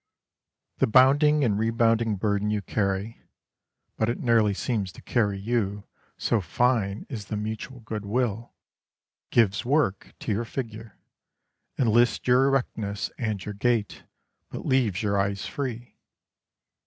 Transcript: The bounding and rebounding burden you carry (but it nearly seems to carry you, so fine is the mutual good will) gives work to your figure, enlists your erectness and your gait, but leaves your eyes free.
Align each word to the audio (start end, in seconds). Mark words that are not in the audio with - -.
The 0.79 0.87
bounding 0.87 1.43
and 1.43 1.59
rebounding 1.59 2.15
burden 2.15 2.49
you 2.49 2.63
carry 2.63 3.21
(but 3.97 4.09
it 4.09 4.19
nearly 4.19 4.55
seems 4.55 4.91
to 4.93 5.01
carry 5.03 5.37
you, 5.39 5.83
so 6.17 6.41
fine 6.41 7.05
is 7.07 7.25
the 7.25 7.37
mutual 7.37 7.81
good 7.81 8.03
will) 8.03 8.51
gives 9.29 9.63
work 9.63 10.13
to 10.21 10.31
your 10.31 10.43
figure, 10.43 10.97
enlists 11.77 12.27
your 12.27 12.47
erectness 12.47 13.11
and 13.19 13.45
your 13.45 13.53
gait, 13.53 14.05
but 14.49 14.65
leaves 14.65 15.03
your 15.03 15.19
eyes 15.19 15.45
free. 15.45 15.99